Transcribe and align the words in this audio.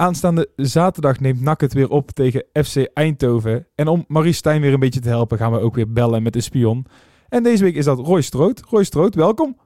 Aanstaande 0.00 0.48
zaterdag 0.56 1.20
neemt 1.20 1.40
NAC 1.40 1.60
het 1.60 1.72
weer 1.72 1.90
op 1.90 2.10
tegen 2.10 2.44
FC 2.52 2.90
Eindhoven. 2.94 3.66
En 3.74 3.88
om 3.88 4.04
Marie 4.08 4.32
Stijn 4.32 4.60
weer 4.60 4.72
een 4.72 4.80
beetje 4.80 5.00
te 5.00 5.08
helpen 5.08 5.38
gaan 5.38 5.52
we 5.52 5.60
ook 5.60 5.74
weer 5.74 5.92
bellen 5.92 6.22
met 6.22 6.32
de 6.32 6.40
spion. 6.40 6.86
En 7.28 7.42
deze 7.42 7.64
week 7.64 7.74
is 7.74 7.84
dat 7.84 7.98
Roy 7.98 8.20
Stroot. 8.20 8.62
Roy 8.68 8.84
Stroot, 8.84 9.14
welkom. 9.14 9.56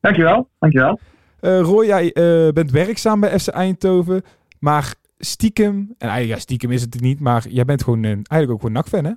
Dankjewel, 0.00 0.48
dankjewel. 0.58 1.00
Uh, 1.40 1.60
Roy, 1.60 1.86
jij 1.86 2.04
uh, 2.04 2.52
bent 2.52 2.70
werkzaam 2.70 3.20
bij 3.20 3.38
FC 3.38 3.48
Eindhoven, 3.48 4.22
maar 4.60 4.94
stiekem, 5.18 5.74
en 5.76 6.08
eigenlijk 6.08 6.28
ja, 6.28 6.38
stiekem 6.38 6.70
is 6.70 6.80
het 6.80 7.00
niet, 7.00 7.20
maar 7.20 7.48
jij 7.48 7.64
bent 7.64 7.82
gewoon 7.82 8.04
een, 8.04 8.24
eigenlijk 8.28 8.50
ook 8.50 8.60
gewoon 8.60 8.72
NAC-fan, 8.72 9.04
hè? 9.04 9.12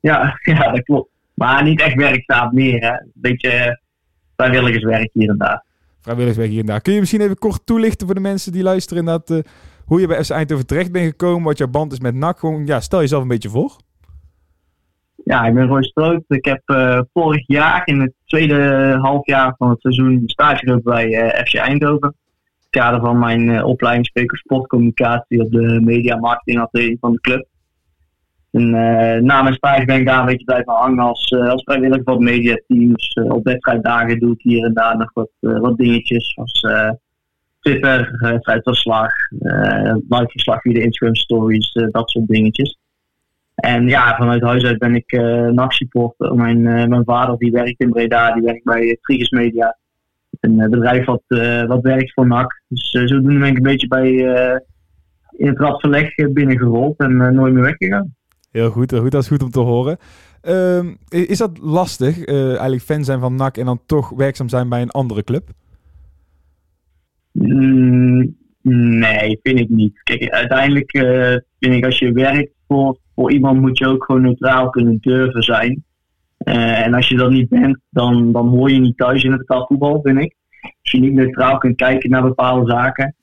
Ja, 0.00 0.38
ja, 0.54 0.70
dat 0.70 0.82
klopt. 0.82 1.10
Maar 1.34 1.62
niet 1.62 1.80
echt 1.80 1.94
werkzaam 1.94 2.54
meer, 2.54 2.80
hè. 2.80 2.90
Een 2.90 3.12
beetje 3.14 3.80
vrijwilligerswerk 4.36 5.10
hier 5.12 5.28
en 5.28 5.38
daar. 5.38 5.64
Vrijwilligerswerk 6.00 6.50
hier 6.50 6.60
en 6.60 6.66
daar. 6.66 6.80
Kun 6.80 6.92
je 6.92 7.00
misschien 7.00 7.20
even 7.20 7.38
kort 7.38 7.66
toelichten 7.66 8.06
voor 8.06 8.14
de 8.14 8.20
mensen 8.20 8.52
die 8.52 8.62
luisteren, 8.62 9.04
dat, 9.04 9.30
uh, 9.30 9.38
hoe 9.84 10.00
je 10.00 10.06
bij 10.06 10.24
FC 10.24 10.30
Eindhoven 10.30 10.66
terecht 10.66 10.92
bent 10.92 11.06
gekomen, 11.06 11.42
wat 11.42 11.58
jouw 11.58 11.68
band 11.68 11.92
is 11.92 12.00
met 12.00 12.14
NAC? 12.14 12.38
Gewoon, 12.38 12.66
ja, 12.66 12.80
stel 12.80 13.00
jezelf 13.00 13.22
een 13.22 13.28
beetje 13.28 13.48
voor. 13.48 13.76
Ja, 15.24 15.44
ik 15.44 15.54
ben 15.54 15.66
Roy 15.66 15.82
Stroot. 15.82 16.22
Ik 16.28 16.44
heb 16.44 16.62
uh, 16.66 17.00
vorig 17.12 17.46
jaar 17.46 17.82
in 17.84 18.00
het 18.00 18.12
tweede 18.24 18.96
halfjaar 19.00 19.54
van 19.58 19.70
het 19.70 19.80
seizoen 19.80 20.22
stage 20.26 20.56
gelopen 20.56 20.92
bij 20.92 21.06
uh, 21.06 21.44
FC 21.44 21.54
Eindhoven. 21.54 22.08
In 22.08 22.56
het 22.60 22.70
kader 22.70 23.00
van 23.00 23.18
mijn 23.18 23.64
opleiding 23.64 24.06
spreker 24.06 24.38
sportcommunicatie 24.38 25.40
op 25.40 25.50
de 25.50 25.80
media 25.84 26.16
marketingafdeling 26.16 26.98
van 27.00 27.12
de 27.12 27.20
club. 27.20 27.46
En 28.50 28.70
na 29.24 29.42
mijn 29.42 29.54
stage 29.54 29.84
ben 29.84 30.00
ik 30.00 30.06
daar 30.06 30.20
een 30.20 30.26
beetje 30.26 30.44
blijven 30.44 30.72
hangen 30.72 31.04
als, 31.04 31.32
als 31.32 31.62
vrijwilliger 31.62 32.02
voor 32.04 32.14
het 32.14 32.22
mediateam. 32.22 32.94
Dus 32.94 33.14
op 33.14 33.44
wedstrijddagen 33.44 34.18
doe 34.18 34.32
ik 34.32 34.42
hier 34.42 34.64
en 34.64 34.74
daar 34.74 34.96
nog 34.96 35.10
wat, 35.12 35.30
wat 35.40 35.76
dingetjes. 35.76 36.32
Zoals 36.34 36.66
Twitter, 37.60 38.16
wedstrijdverslag, 38.20 39.12
live 40.08 40.26
verslag 40.26 40.60
via 40.60 40.72
de 40.72 40.82
Instagram 40.82 41.14
stories, 41.14 41.72
dat 41.90 42.10
soort 42.10 42.28
dingetjes. 42.28 42.78
En 43.54 43.88
ja, 43.88 44.16
vanuit 44.16 44.42
huis 44.42 44.64
uit 44.64 44.78
ben 44.78 44.94
ik 44.94 45.12
uh, 45.12 45.46
nachtsupporter. 45.46 46.34
Mijn, 46.34 46.58
uh, 46.58 46.86
mijn 46.86 47.04
vader 47.04 47.36
die 47.38 47.50
werkt 47.50 47.80
in 47.80 47.90
Breda, 47.90 48.32
die 48.32 48.42
werkt 48.42 48.64
bij 48.64 48.98
Trigus 49.00 49.30
Media. 49.30 49.78
Een 50.40 50.58
uh, 50.58 50.68
bedrijf 50.68 51.04
wat, 51.04 51.22
wat 51.66 51.82
werkt 51.82 52.12
voor 52.12 52.26
NAC. 52.26 52.62
Dus 52.68 52.90
zodoende 52.90 53.38
ben 53.38 53.48
ik 53.48 53.56
een 53.56 53.62
beetje 53.62 53.88
bij 53.88 54.10
in 55.36 55.48
het 55.48 55.58
radverleg 55.58 56.14
binnengerold 56.14 56.98
en 56.98 57.34
nooit 57.34 57.52
meer 57.52 57.62
weggegaan. 57.62 58.14
Heel 58.50 58.70
goed, 58.70 58.94
goed, 58.94 59.10
dat 59.10 59.22
is 59.22 59.28
goed 59.28 59.42
om 59.42 59.50
te 59.50 59.60
horen. 59.60 59.98
Ehm, 60.40 60.94
is 61.08 61.38
dat 61.38 61.58
lastig, 61.58 62.24
eigenlijk 62.24 62.82
fan 62.82 63.04
zijn 63.04 63.20
van 63.20 63.34
NAC 63.34 63.56
en 63.56 63.64
dan 63.64 63.80
toch 63.86 64.08
werkzaam 64.08 64.48
zijn 64.48 64.68
bij 64.68 64.82
een 64.82 64.90
andere 64.90 65.24
club? 65.24 65.48
Mm, 67.32 68.36
nee, 68.62 69.38
vind 69.42 69.58
ik 69.58 69.68
niet. 69.68 70.02
Kijk, 70.02 70.30
uiteindelijk 70.30 70.90
vind 71.58 71.74
ik 71.74 71.84
als 71.84 71.98
je 71.98 72.12
werkt 72.12 72.52
voor 72.66 72.98
voor 73.20 73.32
iemand 73.32 73.60
moet 73.60 73.78
je 73.78 73.86
ook 73.86 74.04
gewoon 74.04 74.22
neutraal 74.22 74.70
kunnen 74.70 74.98
durven 75.00 75.42
zijn. 75.42 75.84
Uh, 76.44 76.86
en 76.86 76.94
als 76.94 77.08
je 77.08 77.16
dat 77.16 77.30
niet 77.30 77.48
bent, 77.48 77.78
dan, 77.90 78.32
dan 78.32 78.48
hoor 78.48 78.70
je 78.70 78.80
niet 78.80 78.96
thuis 78.96 79.22
in 79.24 79.32
het 79.32 79.44
voetbal, 79.46 80.00
vind 80.02 80.18
ik. 80.18 80.34
Als 80.60 80.92
je 80.92 81.00
niet 81.00 81.12
neutraal 81.12 81.58
kunt 81.58 81.76
kijken 81.76 82.10
naar 82.10 82.22
bepaalde 82.22 82.70
zaken. 82.70 83.14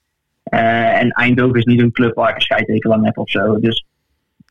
En 0.43 1.09
Eindhoven 1.09 1.59
is 1.59 1.65
niet 1.65 1.81
een 1.81 1.91
club 1.91 2.15
waar 2.15 2.29
ik 2.29 2.35
een 2.35 2.41
scheidtekel 2.41 2.93
aan 2.93 3.05
heb 3.05 3.17
of 3.17 3.29
zo. 3.29 3.59
Dus 3.59 3.85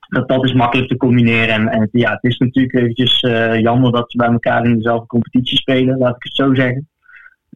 dat, 0.08 0.28
dat 0.28 0.44
is 0.44 0.52
makkelijk 0.52 0.88
te 0.88 0.96
combineren. 0.96 1.54
En, 1.54 1.68
en 1.68 1.88
ja, 1.92 2.10
het 2.10 2.24
is 2.24 2.38
natuurlijk 2.38 2.74
eventjes 2.74 3.22
uh, 3.22 3.60
jammer 3.60 3.92
dat 3.92 4.10
ze 4.10 4.16
bij 4.16 4.28
elkaar 4.28 4.64
in 4.64 4.76
dezelfde 4.76 5.06
competitie 5.06 5.58
spelen, 5.58 5.98
laat 5.98 6.16
ik 6.16 6.22
het 6.22 6.34
zo 6.34 6.54
zeggen. 6.54 6.88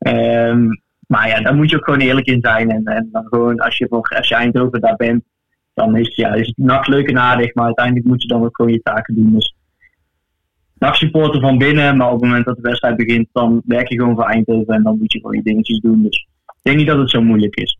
Um, 0.06 0.82
maar 1.10 1.28
ja, 1.28 1.40
daar 1.40 1.54
moet 1.54 1.70
je 1.70 1.76
ook 1.76 1.84
gewoon 1.84 2.00
eerlijk 2.00 2.26
in 2.26 2.40
zijn. 2.40 2.70
En, 2.70 2.84
en 2.84 3.08
dan 3.12 3.26
gewoon 3.26 3.58
als 3.58 3.78
je 3.78 3.86
voor 3.88 4.20
FC 4.22 4.30
Eindhoven 4.30 4.80
daar 4.80 4.96
bent, 4.96 5.24
dan 5.74 5.96
is, 5.96 6.16
ja, 6.16 6.32
is 6.34 6.46
het 6.46 6.56
NAC 6.56 6.86
leuk 6.86 7.08
en 7.08 7.18
aardig, 7.18 7.54
maar 7.54 7.64
uiteindelijk 7.64 8.06
moet 8.06 8.22
je 8.22 8.28
dan 8.28 8.44
ook 8.44 8.56
gewoon 8.56 8.72
je 8.72 8.82
taken 8.82 9.14
doen. 9.14 9.32
Dus 9.32 9.54
NAC 10.78 10.94
supporter 10.94 11.41
van 11.41 11.58
binnen, 11.58 11.96
maar 11.96 12.06
op 12.06 12.12
het 12.12 12.22
moment 12.22 12.44
dat 12.44 12.56
de 12.56 12.62
wedstrijd 12.62 12.96
begint, 12.96 13.28
dan 13.32 13.62
werk 13.64 13.88
je 13.88 13.98
gewoon 13.98 14.14
voor 14.14 14.25
Eindhoven 14.25 14.75
en 14.75 14.82
dan 14.82 14.98
moet 14.98 15.12
je 15.12 15.20
gewoon 15.20 15.36
je 15.36 15.42
dingetjes 15.42 15.78
doen. 15.78 16.02
Dus 16.02 16.26
ik 16.46 16.60
denk 16.62 16.76
niet 16.76 16.86
dat 16.86 16.98
het 16.98 17.10
zo 17.10 17.22
moeilijk 17.22 17.56
is. 17.56 17.78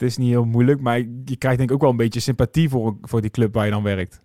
Het 0.00 0.08
is 0.08 0.16
niet 0.16 0.28
heel 0.28 0.44
moeilijk, 0.44 0.80
maar 0.80 0.98
je 0.98 1.36
krijgt 1.38 1.58
denk 1.58 1.68
ik 1.68 1.72
ook 1.72 1.80
wel 1.80 1.90
een 1.90 1.96
beetje 1.96 2.20
sympathie 2.20 2.68
voor, 2.68 2.96
voor 3.00 3.20
die 3.20 3.30
club 3.30 3.54
waar 3.54 3.64
je 3.64 3.70
dan 3.70 3.82
werkt. 3.82 4.22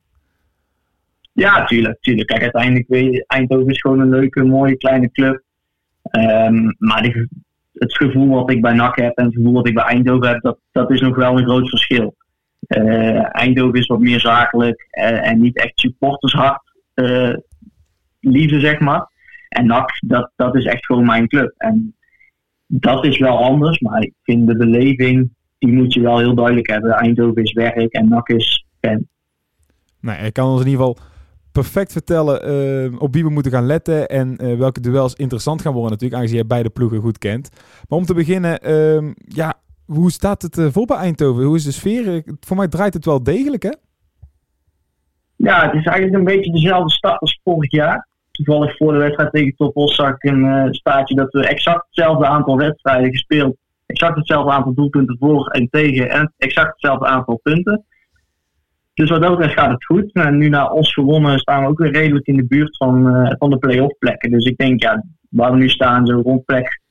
Ja, 1.31 1.65
tuurlijk, 1.65 2.01
tuurlijk. 2.01 2.27
Kijk, 2.27 2.41
uiteindelijk 2.41 2.87
weet 2.87 3.13
je, 3.13 3.23
Eindhoven 3.27 3.69
is 3.69 3.81
gewoon 3.81 3.99
een 3.99 4.09
leuke, 4.09 4.43
mooie, 4.43 4.77
kleine 4.77 5.11
club. 5.11 5.43
Um, 6.11 6.75
maar 6.77 7.27
het 7.73 7.95
gevoel 7.95 8.27
wat 8.27 8.51
ik 8.51 8.61
bij 8.61 8.73
NAC 8.73 8.95
heb 8.95 9.17
en 9.17 9.25
het 9.25 9.33
gevoel 9.33 9.53
wat 9.53 9.67
ik 9.67 9.73
bij 9.73 9.83
Eindhoven 9.83 10.27
heb, 10.27 10.41
dat, 10.41 10.59
dat 10.71 10.91
is 10.91 11.01
nog 11.01 11.15
wel 11.15 11.37
een 11.37 11.45
groot 11.45 11.69
verschil. 11.69 12.15
Uh, 12.67 13.35
Eindhoven 13.35 13.79
is 13.79 13.87
wat 13.87 13.99
meer 13.99 14.19
zakelijk 14.19 14.87
uh, 14.91 15.27
en 15.27 15.41
niet 15.41 15.57
echt 15.57 15.79
supportershart 15.79 16.61
uh, 16.95 17.33
liefde, 18.19 18.59
zeg 18.59 18.79
maar. 18.79 19.07
En 19.49 19.65
NAC, 19.65 19.89
dat, 19.99 20.31
dat 20.35 20.55
is 20.55 20.65
echt 20.65 20.85
gewoon 20.85 21.05
mijn 21.05 21.27
club. 21.27 21.53
En 21.57 21.95
dat 22.67 23.05
is 23.05 23.17
wel 23.17 23.43
anders, 23.43 23.79
maar 23.79 24.01
ik 24.01 24.13
vind 24.23 24.47
de 24.47 24.57
beleving, 24.57 25.34
die 25.57 25.73
moet 25.73 25.93
je 25.93 26.01
wel 26.01 26.17
heel 26.17 26.35
duidelijk 26.35 26.69
hebben. 26.69 26.91
Eindhoven 26.91 27.43
is 27.43 27.53
werk 27.53 27.93
en 27.93 28.07
NAC 28.07 28.29
is 28.29 28.65
fan. 28.81 29.07
Nee, 29.99 30.17
ik 30.17 30.33
kan 30.33 30.49
ons 30.49 30.61
in 30.61 30.67
ieder 30.67 30.85
geval 30.85 30.97
perfect 31.51 31.91
vertellen 31.91 32.99
op 32.99 33.13
wie 33.13 33.23
we 33.23 33.29
moeten 33.29 33.51
gaan 33.51 33.65
letten 33.65 34.07
en 34.07 34.57
welke 34.57 34.79
duels 34.79 35.13
interessant 35.13 35.61
gaan 35.61 35.73
worden 35.73 35.91
natuurlijk, 35.91 36.19
aangezien 36.19 36.39
je 36.39 36.47
beide 36.47 36.69
ploegen 36.69 36.99
goed 36.99 37.17
kent. 37.17 37.49
Maar 37.89 37.99
om 37.99 38.05
te 38.05 38.13
beginnen, 38.13 38.59
ehm, 38.59 39.13
ja, 39.27 39.53
hoe 39.85 40.11
staat 40.11 40.41
het 40.41 40.57
uh, 40.57 40.67
voor 40.71 40.85
bij 40.85 40.97
Eindhoven? 40.97 41.43
Hoe 41.43 41.55
is 41.55 41.63
de 41.63 41.71
sfeer? 41.71 42.23
Voor 42.39 42.57
mij 42.57 42.67
draait 42.67 42.93
het 42.93 43.05
wel 43.05 43.23
degelijk, 43.23 43.63
hè? 43.63 43.71
Ja, 45.35 45.65
het 45.65 45.73
is 45.73 45.85
eigenlijk 45.85 46.17
een 46.17 46.35
beetje 46.35 46.51
dezelfde 46.51 46.91
start 46.91 47.19
als 47.19 47.39
vorig 47.43 47.71
jaar. 47.71 48.07
Toevallig 48.31 48.77
voor 48.77 48.93
de 48.93 48.99
wedstrijd 48.99 49.31
tegen 49.31 49.55
Topos 49.55 49.95
zag 49.95 50.09
ik 50.09 50.23
een 50.23 50.73
staatje 50.73 51.15
dat 51.15 51.31
we 51.31 51.47
exact 51.47 51.85
hetzelfde 51.85 52.25
aantal 52.25 52.57
wedstrijden 52.57 53.11
gespeeld. 53.11 53.57
Exact 53.85 54.15
hetzelfde 54.15 54.51
aantal 54.51 54.73
doelpunten 54.73 55.17
voor 55.19 55.47
en 55.47 55.69
tegen 55.69 56.09
en 56.09 56.33
exact 56.37 56.71
hetzelfde 56.71 57.05
aantal 57.05 57.39
punten. 57.43 57.85
Dus 58.93 59.09
wat 59.09 59.21
dat 59.21 59.37
betreft 59.37 59.59
gaat 59.59 59.71
het 59.71 59.85
goed. 59.85 60.11
En 60.13 60.37
nu 60.37 60.49
na 60.49 60.71
ons 60.71 60.93
gewonnen 60.93 61.39
staan 61.39 61.61
we 61.61 61.69
ook 61.69 61.79
weer 61.79 61.91
redelijk 61.91 62.27
in 62.27 62.35
de 62.35 62.45
buurt 62.45 62.77
van, 62.77 63.07
uh, 63.07 63.31
van 63.37 63.49
de 63.49 63.57
play-off 63.57 63.97
plekken. 63.97 64.31
Dus 64.31 64.45
ik 64.45 64.57
denk, 64.57 64.81
ja, 64.81 65.03
waar 65.29 65.51
we 65.51 65.57
nu 65.57 65.69
staan, 65.69 66.05
zo 66.05 66.21
rond 66.21 66.45
plek 66.45 66.81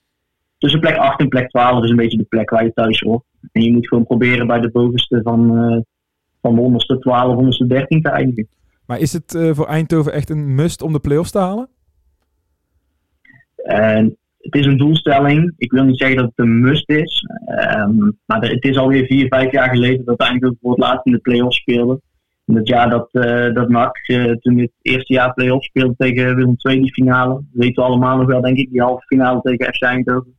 tussen 0.59 0.81
plek 0.81 0.97
8 0.97 1.21
en 1.21 1.29
plek 1.29 1.49
12 1.49 1.85
is 1.85 1.91
een 1.91 1.97
beetje 1.97 2.19
de 2.19 2.25
plek 2.25 2.51
waar 2.51 2.65
je 2.65 2.73
thuis 2.73 3.01
hoort. 3.01 3.25
En 3.53 3.63
je 3.63 3.73
moet 3.73 3.89
gewoon 3.89 4.05
proberen 4.05 4.47
bij 4.47 4.61
de 4.61 4.71
bovenste 4.71 5.21
van, 5.23 5.73
uh, 5.73 5.81
van 6.41 6.55
de 6.55 6.61
onderste 6.61 6.99
12, 6.99 7.37
onderste 7.37 7.67
13 7.67 8.03
te 8.03 8.09
eindigen. 8.09 8.49
Maar 8.87 8.99
is 8.99 9.13
het 9.13 9.35
uh, 9.35 9.55
voor 9.55 9.67
Eindhoven 9.67 10.13
echt 10.13 10.31
een 10.31 10.55
must 10.55 10.83
om 10.83 10.93
de 10.93 11.01
play-offs 11.01 11.31
te 11.31 11.39
halen? 11.39 11.69
Het 14.45 14.55
is 14.55 14.67
een 14.67 14.77
doelstelling. 14.77 15.55
Ik 15.57 15.73
wil 15.73 15.85
niet 15.85 15.99
zeggen 15.99 16.17
dat 16.17 16.27
het 16.27 16.39
een 16.39 16.61
must 16.61 16.91
is. 16.91 17.27
Um, 17.77 18.19
maar 18.27 18.41
het 18.41 18.65
is 18.65 18.77
alweer 18.77 19.07
vier, 19.07 19.27
vijf 19.29 19.53
jaar 19.53 19.69
geleden 19.69 20.05
dat 20.05 20.21
Eindhoven 20.21 20.59
voor 20.61 20.71
het 20.71 20.81
laatst 20.81 21.07
in 21.07 21.13
de 21.13 21.19
play-offs 21.19 21.57
speelde. 21.57 22.01
In 22.47 22.57
het 22.57 22.69
jaar 22.69 22.91
dat, 22.91 23.09
uh, 23.13 23.55
dat 23.55 23.69
NAC 23.69 23.97
toen 24.41 24.59
het 24.59 24.73
eerste 24.83 25.13
jaar 25.13 25.35
play-offs 25.35 25.67
speelde 25.67 25.95
tegen 25.97 26.37
Willem 26.37 26.55
II 26.59 26.81
die 26.81 26.93
finale. 26.93 27.43
Weten 27.53 27.83
we 27.83 27.89
allemaal 27.89 28.17
nog 28.17 28.27
wel, 28.27 28.41
denk 28.41 28.57
ik. 28.57 28.71
Die 28.71 28.83
halve 28.83 29.07
finale 29.07 29.41
tegen 29.41 29.75
FC 29.75 29.83
Eindhoven. 29.83 30.35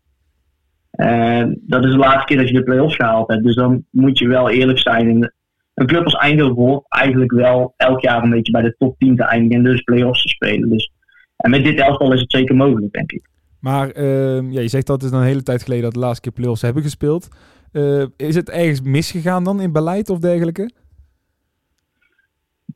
En 0.92 1.62
dat 1.68 1.86
is 1.86 1.92
de 1.92 1.98
laatste 1.98 2.26
keer 2.26 2.38
dat 2.38 2.48
je 2.48 2.54
de 2.54 2.64
play-offs 2.64 2.96
gehaald 2.96 3.28
hebt. 3.28 3.44
Dus 3.44 3.56
dan 3.56 3.86
moet 3.92 4.18
je 4.20 4.28
wel 4.28 4.50
eerlijk 4.50 4.80
zijn. 4.80 5.10
En 5.10 5.34
een 5.74 5.88
club 5.88 6.04
als 6.04 6.16
Eindhoven 6.16 6.64
hoort 6.64 6.86
eigenlijk 6.88 7.32
wel 7.32 7.74
elk 7.78 8.02
jaar 8.02 8.24
een 8.24 8.30
beetje 8.30 8.52
bij 8.52 8.62
de 8.62 8.76
top 8.78 8.98
10 8.98 9.16
te 9.16 9.24
eindigen 9.24 9.58
en 9.58 9.72
dus 9.72 9.82
play-offs 9.82 10.22
te 10.22 10.30
spelen. 10.30 10.70
Dus, 10.70 10.92
en 11.36 11.50
met 11.50 11.64
dit 11.64 11.80
elftal 11.80 12.14
is 12.14 12.22
het 12.22 12.32
zeker 12.32 12.56
mogelijk, 12.56 12.94
denk 12.94 13.12
ik. 13.12 13.34
Maar 13.66 13.98
uh, 13.98 14.52
ja, 14.52 14.62
je 14.62 14.68
zegt 14.68 14.88
dat 14.88 15.02
het 15.02 15.12
is 15.12 15.18
een 15.18 15.24
hele 15.24 15.44
tijd 15.44 15.64
geleden 15.64 15.84
dat 15.84 15.94
de 15.94 16.00
laatste 16.00 16.22
keer 16.22 16.32
play-offs 16.32 16.62
hebben 16.62 16.84
gespeeld. 16.84 17.28
Uh, 17.72 18.06
is 18.18 18.36
het 18.36 18.50
ergens 18.50 18.82
misgegaan 18.82 19.44
dan 19.44 19.62
in 19.62 19.72
beleid 19.72 20.10
of 20.10 20.20
dergelijke? 20.20 20.70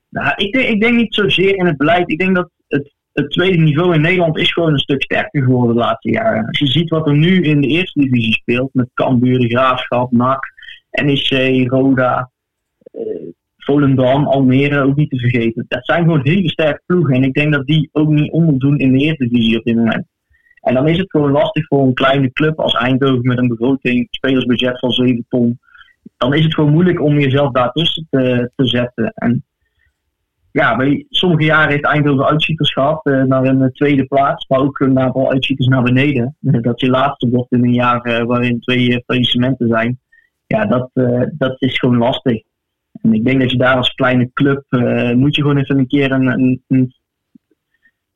Nou, 0.09 0.33
ik 0.35 0.53
denk, 0.53 0.67
ik 0.67 0.81
denk 0.81 0.95
niet 0.95 1.13
zozeer 1.13 1.55
in 1.55 1.65
het 1.65 1.77
beleid. 1.77 2.11
Ik 2.11 2.17
denk 2.19 2.35
dat 2.35 2.49
het 2.67 2.93
het 3.13 3.31
tweede 3.31 3.57
niveau 3.57 3.93
in 3.93 4.01
Nederland 4.01 4.37
is 4.37 4.53
gewoon 4.53 4.73
een 4.73 4.79
stuk 4.79 5.03
sterker 5.03 5.43
geworden 5.43 5.75
de 5.75 5.81
laatste 5.81 6.09
jaren. 6.09 6.47
Als 6.47 6.59
je 6.59 6.67
ziet 6.67 6.89
wat 6.89 7.07
er 7.07 7.17
nu 7.17 7.41
in 7.41 7.61
de 7.61 7.67
eerste 7.67 7.99
divisie 7.99 8.33
speelt, 8.33 8.73
met 8.73 8.89
Cambuur, 8.93 9.49
Graafschap, 9.49 10.11
NAC, 10.11 10.39
NEC, 10.91 11.69
Roda, 11.69 12.31
uh, 12.91 13.01
Volendam, 13.57 14.27
Almere, 14.27 14.81
ook 14.81 14.95
niet 14.95 15.09
te 15.09 15.17
vergeten. 15.17 15.65
Dat 15.67 15.85
zijn 15.85 16.03
gewoon 16.03 16.21
hele 16.23 16.49
sterke 16.49 16.81
ploegen 16.85 17.15
en 17.15 17.23
ik 17.23 17.33
denk 17.33 17.53
dat 17.53 17.65
die 17.65 17.89
ook 17.91 18.09
niet 18.09 18.31
onderdoen 18.31 18.77
in 18.77 18.91
de 18.91 18.97
eerste 18.97 19.27
divisie 19.27 19.57
op 19.57 19.63
dit 19.63 19.75
moment. 19.75 20.05
En 20.61 20.73
dan 20.73 20.87
is 20.87 20.97
het 20.97 21.09
gewoon 21.09 21.31
lastig 21.31 21.67
voor 21.67 21.81
een 21.81 21.93
kleine 21.93 22.31
club 22.31 22.59
als 22.59 22.73
Eindhoven 22.73 23.27
met 23.27 23.37
een 23.37 23.47
begroting, 23.47 24.07
spelersbudget 24.11 24.79
van 24.79 24.91
7 24.91 25.25
ton. 25.29 25.59
Dan 26.17 26.33
is 26.33 26.43
het 26.43 26.53
gewoon 26.53 26.71
moeilijk 26.71 27.01
om 27.01 27.19
jezelf 27.19 27.51
daartussen 27.51 28.07
te, 28.09 28.51
te 28.55 28.65
zetten. 28.65 29.11
En 29.15 29.43
ja, 30.51 30.75
bij 30.75 31.05
sommige 31.09 31.43
jaren 31.43 31.71
heeft 31.71 31.83
Eindhoven 31.83 32.25
uitschieters 32.25 32.73
gehad 32.73 33.05
uh, 33.05 33.23
naar 33.23 33.45
een 33.45 33.61
eh, 33.61 33.69
tweede 33.69 34.05
plaats, 34.05 34.47
maar 34.47 34.59
ook 34.59 34.79
een 34.79 34.99
aantal 34.99 35.31
uitschieters 35.31 35.67
naar 35.67 35.83
beneden. 35.83 36.35
Uh, 36.41 36.61
dat 36.61 36.79
je 36.79 36.89
laatste 36.89 37.29
wordt 37.29 37.51
in 37.51 37.63
een 37.63 37.73
jaar 37.73 38.25
waarin 38.25 38.59
twee 38.59 39.03
faillissementen 39.05 39.67
zijn. 39.67 39.99
Ja, 40.47 40.65
dat, 40.65 40.89
dat 41.37 41.61
is 41.61 41.79
gewoon 41.79 41.97
lastig. 41.97 42.41
En 43.01 43.13
ik 43.13 43.25
denk 43.25 43.39
dat 43.39 43.51
je 43.51 43.57
daar 43.57 43.75
als 43.75 43.93
kleine 43.93 44.29
club 44.33 44.65
moet 45.15 45.35
je 45.35 45.41
gewoon 45.41 45.57
even 45.57 45.77
een 45.77 45.87
keer 45.87 46.11
een, 46.11 46.61
een 46.67 46.93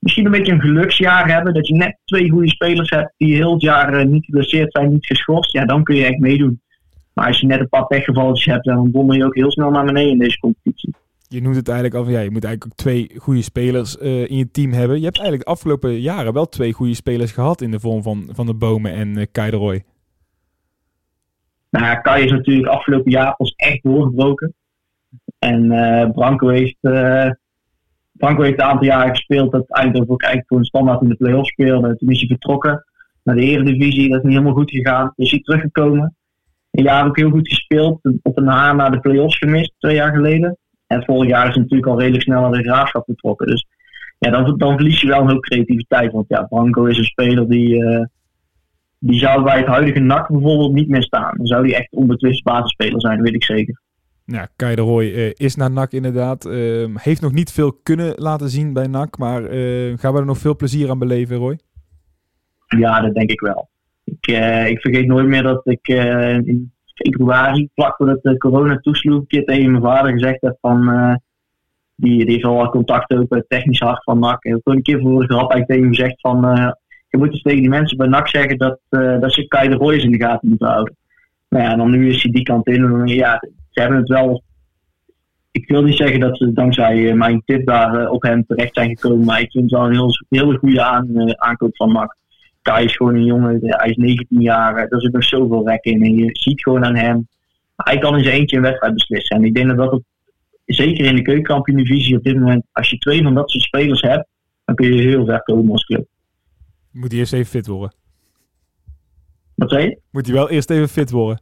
misschien 0.03 0.25
een 0.25 0.31
beetje 0.31 0.51
een 0.51 0.61
geluksjaar 0.61 1.31
hebben. 1.33 1.53
Dat 1.53 1.67
je 1.67 1.75
net 1.75 1.97
twee 2.05 2.29
goede 2.29 2.49
spelers 2.49 2.89
hebt 2.89 3.13
die 3.17 3.35
heel 3.35 3.53
het 3.53 3.61
jaar 3.61 4.07
niet 4.07 4.25
geblesseerd 4.25 4.71
zijn, 4.71 4.91
niet 4.91 5.05
geschorst. 5.05 5.51
Ja, 5.51 5.65
dan 5.65 5.83
kun 5.83 5.95
je 5.95 6.05
echt 6.05 6.19
meedoen. 6.19 6.61
Maar 7.13 7.27
als 7.27 7.39
je 7.39 7.47
net 7.47 7.59
een 7.59 7.69
paar 7.69 7.87
pechgevalletjes 7.87 8.53
hebt, 8.53 8.65
dan 8.65 8.91
donder 8.91 9.17
je 9.17 9.25
ook 9.25 9.35
heel 9.35 9.51
snel 9.51 9.71
naar 9.71 9.85
beneden 9.85 10.11
in 10.11 10.17
deze 10.17 10.39
competitie. 10.39 10.93
Je 11.27 11.41
noemt 11.41 11.55
het 11.55 11.67
eigenlijk 11.67 11.97
al 11.97 12.03
van 12.03 12.13
ja, 12.13 12.19
je 12.19 12.31
moet 12.31 12.43
eigenlijk 12.43 12.73
ook 12.73 12.85
twee 12.85 13.11
goede 13.17 13.41
spelers 13.41 13.97
uh, 13.97 14.29
in 14.29 14.37
je 14.37 14.51
team 14.51 14.71
hebben. 14.71 14.97
Je 14.97 15.03
hebt 15.03 15.17
eigenlijk 15.17 15.45
de 15.45 15.53
afgelopen 15.53 16.01
jaren 16.01 16.33
wel 16.33 16.49
twee 16.49 16.73
goede 16.73 16.93
spelers 16.93 17.31
gehad 17.31 17.61
in 17.61 17.71
de 17.71 17.79
vorm 17.79 18.03
van, 18.03 18.29
van 18.31 18.45
de 18.45 18.53
Bomen 18.53 18.93
en 18.93 19.17
uh, 19.17 19.25
Kai 19.31 19.51
de 19.51 19.57
Roy. 19.57 19.83
Nou 21.69 21.85
ja, 21.85 21.95
Kai 21.95 22.25
is 22.25 22.31
natuurlijk 22.31 22.67
afgelopen 22.67 23.11
jaar 23.11 23.35
pas 23.35 23.53
echt 23.55 23.83
doorgebroken. 23.83 24.53
En 25.39 25.63
uh, 25.63 26.09
Branco 26.09 26.47
heeft 26.47 26.77
Branco 28.23 28.43
heeft 28.43 28.59
een 28.59 28.65
aantal 28.65 28.87
jaren 28.87 29.15
gespeeld 29.15 29.51
dat 29.51 29.69
Eindhoven 29.69 30.13
ook 30.13 30.21
eigenlijk 30.21 30.51
voor 30.51 30.57
een 30.57 30.65
standaard 30.65 31.01
in 31.01 31.09
de 31.09 31.15
play-off 31.15 31.47
speelde. 31.47 31.95
Toen 31.95 32.09
is 32.09 32.19
hij 32.19 32.27
vertrokken 32.27 32.85
naar 33.23 33.35
de 33.35 33.41
Eredivisie. 33.41 34.09
Dat 34.09 34.17
is 34.17 34.23
niet 34.23 34.33
helemaal 34.33 34.53
goed 34.53 34.71
gegaan. 34.71 35.13
Is 35.15 35.31
hij 35.31 35.39
teruggekomen. 35.39 36.15
Een 36.71 36.83
jaar 36.83 37.05
ook 37.05 37.17
heel 37.17 37.29
goed 37.29 37.47
gespeeld. 37.47 37.99
Op 38.21 38.37
een 38.37 38.47
haar 38.47 38.75
naar 38.75 38.91
de 38.91 38.99
play-offs 38.99 39.37
gemist, 39.37 39.73
twee 39.79 39.95
jaar 39.95 40.13
geleden. 40.13 40.57
En 40.87 41.03
vorig 41.03 41.29
jaar 41.29 41.47
is 41.47 41.53
hij 41.53 41.61
natuurlijk 41.61 41.89
al 41.89 41.99
redelijk 41.99 42.23
snel 42.23 42.41
naar 42.41 42.51
de 42.51 42.69
graafschap 42.69 43.05
vertrokken. 43.05 43.47
Dus 43.47 43.65
ja, 44.19 44.31
dan, 44.31 44.57
dan 44.57 44.75
verlies 44.75 45.01
je 45.01 45.07
wel 45.07 45.21
een 45.21 45.29
hoop 45.29 45.41
creativiteit. 45.41 46.11
Want 46.11 46.25
ja, 46.27 46.41
Branco 46.43 46.85
is 46.85 46.97
een 46.97 47.03
speler 47.03 47.49
die, 47.49 47.83
uh, 47.83 48.05
die 48.99 49.19
zou 49.19 49.43
bij 49.43 49.57
het 49.57 49.67
huidige 49.67 49.99
NAC 49.99 50.27
bijvoorbeeld 50.27 50.73
niet 50.73 50.89
meer 50.89 51.03
staan. 51.03 51.37
Dan 51.37 51.47
zou 51.47 51.65
hij 51.67 51.75
echt 51.75 51.93
onbetwist 51.93 52.43
basisspeler 52.43 53.01
zijn, 53.01 53.21
weet 53.21 53.35
ik 53.35 53.43
zeker. 53.43 53.81
Ja, 54.25 54.47
Kai 54.55 54.75
de 54.75 54.81
Roy 54.81 55.03
uh, 55.05 55.31
is 55.33 55.55
naar 55.55 55.71
NAC 55.71 55.91
inderdaad. 55.91 56.45
Uh, 56.45 56.95
heeft 56.95 57.21
nog 57.21 57.31
niet 57.31 57.51
veel 57.51 57.71
kunnen 57.83 58.13
laten 58.15 58.49
zien 58.49 58.73
bij 58.73 58.87
NAC. 58.87 59.17
Maar 59.17 59.41
gaan 59.97 60.13
we 60.13 60.19
er 60.19 60.25
nog 60.25 60.37
veel 60.37 60.55
plezier 60.55 60.89
aan 60.89 60.99
beleven, 60.99 61.37
Roy? 61.37 61.59
Ja, 62.67 63.01
dat 63.01 63.13
denk 63.13 63.29
ik 63.29 63.39
wel. 63.39 63.69
Ik, 64.03 64.27
ik 64.67 64.79
vergeet 64.79 65.07
nooit 65.07 65.27
meer 65.27 65.43
dat 65.43 65.61
ik 65.63 65.87
in 66.45 66.71
februari, 66.95 67.69
vlak 67.75 67.95
voordat 67.95 68.23
de 68.23 68.37
corona 68.37 68.77
toesloeg, 68.77 69.19
een 69.19 69.27
keer 69.27 69.45
tegen 69.45 69.71
mijn 69.71 69.83
vader 69.83 70.11
gezegd 70.11 70.41
heb 70.41 70.57
van... 70.61 71.19
Die, 71.95 72.25
die 72.25 72.33
heeft 72.33 72.45
al 72.45 72.69
contact 72.69 73.13
ook 73.13 73.33
het 73.33 73.49
technisch 73.49 73.79
hart 73.79 74.03
van 74.03 74.19
NAC. 74.19 74.43
En 74.43 74.61
toen 74.63 74.75
een 74.75 74.81
keer 74.81 74.99
voor 74.99 75.19
de 75.19 75.33
grap 75.33 75.51
eigenlijk 75.51 75.67
tegen 75.67 75.83
hem 75.83 75.93
gezegd 75.93 76.19
van... 76.19 76.41
Je 77.07 77.17
moet 77.17 77.31
dus 77.31 77.41
tegen 77.41 77.61
die 77.61 77.69
mensen 77.69 77.97
bij 77.97 78.07
NAC 78.07 78.27
zeggen 78.27 78.57
dat, 78.57 78.79
dat 78.89 79.33
ze 79.33 79.47
Kai 79.47 79.69
de 79.69 79.75
Roy's 79.75 80.03
in 80.03 80.11
de 80.11 80.23
gaten 80.23 80.49
moeten 80.49 80.67
houden. 80.67 80.95
Nou 81.49 81.63
ja, 81.63 81.71
en 81.71 81.77
dan 81.77 81.89
nu 81.89 82.09
is 82.09 82.23
hij 82.23 82.31
die 82.31 82.43
kant 82.43 82.67
in. 82.67 82.83
En 82.83 83.07
ja, 83.07 83.43
ze 83.73 83.81
hebben 83.81 83.99
het 83.99 84.07
wel... 84.07 84.43
Ik 85.51 85.67
wil 85.67 85.83
niet 85.83 85.97
zeggen 85.97 86.19
dat 86.19 86.37
ze 86.37 86.53
dankzij 86.53 87.13
mijn 87.13 87.41
tip 87.45 87.65
daar 87.65 88.09
op 88.09 88.21
hem 88.21 88.45
terecht 88.45 88.73
zijn 88.73 88.89
gekomen. 88.89 89.25
Maar 89.25 89.41
ik 89.41 89.51
vind 89.51 89.63
het 89.63 89.79
wel 89.79 89.85
een 89.85 89.93
heel, 89.93 90.11
heel 90.29 90.57
goede 90.57 90.83
aan, 90.83 91.39
aankoop 91.41 91.75
van 91.75 91.91
NAC. 91.91 92.15
Kai 92.61 92.85
is 92.85 92.95
gewoon 92.95 93.15
een 93.15 93.25
jongen, 93.25 93.57
hij 93.61 93.89
is 93.89 93.95
19 93.95 94.41
jaar, 94.41 94.87
er 94.87 95.01
zit 95.01 95.11
nog 95.11 95.23
zoveel 95.23 95.67
rek 95.67 95.83
in. 95.83 96.03
En 96.03 96.15
je 96.15 96.29
ziet 96.31 96.61
gewoon 96.61 96.85
aan 96.85 96.95
hem, 96.95 97.27
hij 97.75 97.97
kan 97.97 98.17
in 98.17 98.23
zijn 98.23 98.35
eentje 98.35 98.55
een 98.55 98.63
wedstrijd 98.63 98.93
beslissen. 98.93 99.37
En 99.37 99.43
ik 99.43 99.55
denk 99.55 99.67
dat 99.67 99.77
dat, 99.77 100.01
zeker 100.65 101.05
in 101.05 101.15
de 101.15 101.21
keukenkampioen-divisie 101.21 102.17
op 102.17 102.23
dit 102.23 102.35
moment, 102.35 102.65
als 102.71 102.89
je 102.89 102.97
twee 102.97 103.23
van 103.23 103.33
dat 103.33 103.49
soort 103.49 103.63
spelers 103.63 104.01
hebt, 104.01 104.27
dan 104.65 104.75
kun 104.75 104.93
je 104.93 105.01
heel 105.01 105.25
ver 105.25 105.43
komen 105.43 105.71
als 105.71 105.85
club. 105.85 106.07
Moet 106.91 107.11
hij 107.11 107.19
eerst 107.19 107.33
even 107.33 107.45
fit 107.45 107.67
worden? 107.67 107.93
Wat 109.55 109.69
zei 109.69 109.83
je? 109.83 109.99
Moet 110.11 110.25
hij 110.25 110.35
wel 110.35 110.49
eerst 110.49 110.69
even 110.69 110.89
fit 110.89 111.11
worden? 111.11 111.41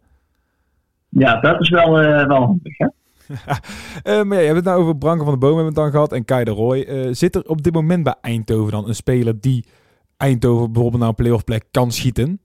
Ja, 1.12 1.40
dat 1.40 1.62
is 1.62 1.70
wel, 1.70 2.04
uh, 2.04 2.28
wel 2.28 2.42
handig, 2.46 2.78
hè? 2.78 2.88
uh, 3.32 4.24
maar 4.28 4.38
ja, 4.38 4.40
je 4.40 4.46
hebt 4.46 4.56
het 4.56 4.66
nou 4.66 4.82
over 4.82 4.98
Branko 4.98 5.24
van 5.24 5.34
de 5.34 5.40
Boom 5.40 5.56
hebben 5.56 5.74
we 5.74 5.82
het 5.82 5.92
dan 5.92 5.92
gehad 5.92 6.14
en 6.14 6.26
Kai 6.26 6.44
de 6.44 6.52
Roy. 6.52 6.86
Uh, 6.90 7.08
zit 7.12 7.36
er 7.36 7.44
op 7.46 7.62
dit 7.62 7.74
moment 7.74 8.04
bij 8.04 8.16
Eindhoven 8.22 8.72
dan 8.72 8.88
een 8.88 8.96
speler 8.96 9.42
die 9.42 9.66
Eindhoven 10.18 10.72
bijvoorbeeld 10.72 11.02
naar 11.02 11.10
een 11.10 11.16
playoff 11.16 11.44
plek 11.44 11.64
kan 11.72 11.92
schieten? 11.92 12.40